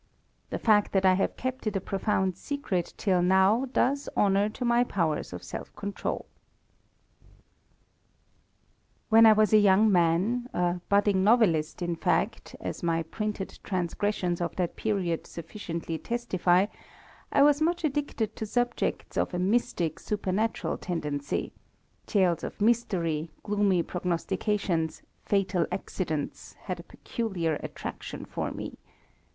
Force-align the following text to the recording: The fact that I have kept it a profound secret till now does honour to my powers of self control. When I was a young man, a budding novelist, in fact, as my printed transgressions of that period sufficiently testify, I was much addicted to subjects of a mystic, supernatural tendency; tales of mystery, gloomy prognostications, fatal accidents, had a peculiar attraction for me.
The 0.49 0.57
fact 0.57 0.93
that 0.93 1.05
I 1.05 1.13
have 1.13 1.37
kept 1.37 1.67
it 1.67 1.75
a 1.75 1.79
profound 1.79 2.35
secret 2.35 2.95
till 2.97 3.21
now 3.21 3.65
does 3.65 4.09
honour 4.17 4.49
to 4.49 4.65
my 4.65 4.83
powers 4.83 5.31
of 5.31 5.43
self 5.43 5.71
control. 5.75 6.25
When 9.09 9.27
I 9.27 9.33
was 9.33 9.53
a 9.53 9.59
young 9.59 9.91
man, 9.91 10.49
a 10.55 10.81
budding 10.89 11.23
novelist, 11.23 11.83
in 11.83 11.95
fact, 11.95 12.55
as 12.59 12.81
my 12.81 13.03
printed 13.03 13.59
transgressions 13.63 14.41
of 14.41 14.55
that 14.55 14.75
period 14.75 15.27
sufficiently 15.27 15.99
testify, 15.99 16.65
I 17.31 17.43
was 17.43 17.61
much 17.61 17.83
addicted 17.83 18.35
to 18.37 18.47
subjects 18.47 19.17
of 19.17 19.35
a 19.35 19.37
mystic, 19.37 19.99
supernatural 19.99 20.79
tendency; 20.79 21.53
tales 22.07 22.43
of 22.43 22.59
mystery, 22.59 23.29
gloomy 23.43 23.83
prognostications, 23.83 25.03
fatal 25.25 25.67
accidents, 25.71 26.53
had 26.63 26.79
a 26.79 26.83
peculiar 26.89 27.59
attraction 27.61 28.25
for 28.25 28.49
me. 28.49 28.79